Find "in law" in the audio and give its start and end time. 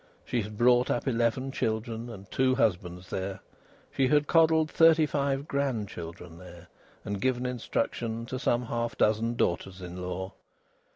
9.79-10.33